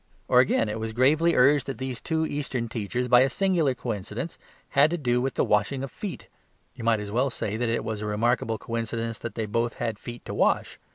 [0.27, 4.37] Or, again, it was gravely urged that these two Eastern teachers, by a singular coincidence,
[4.39, 6.27] both had to do with the washing of feet.
[6.73, 9.99] You might as well say that it was a remarkable coincidence that they both had
[9.99, 10.79] feet to wash.